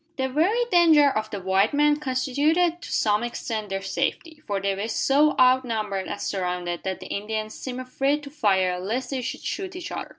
[0.17, 4.73] The very danger of the white men constituted to some extent their safety; for they
[4.73, 9.43] were so outnumbered and surrounded that the Indians seemed afraid to fire lest they should
[9.43, 10.09] shoot each other.